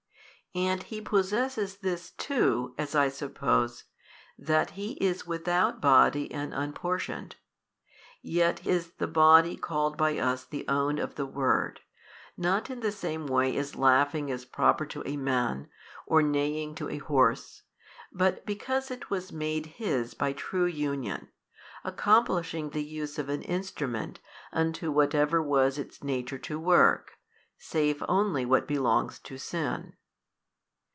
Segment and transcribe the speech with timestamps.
[0.53, 3.85] And He possesses this too (as I suppose)
[4.37, 7.37] that He is without Body and Unportioned;
[8.21, 11.79] yet is the Body called by us the own of the Word,
[12.35, 15.69] not in the same way as laughing is proper to a man
[16.05, 17.63] or neighing to a horse,
[18.11, 21.29] but because it was made His by true union,
[21.85, 24.19] accomplishing the use of an instrument
[24.51, 27.11] unto whatever was its nature to work,
[27.57, 29.93] save only what belongs to sin.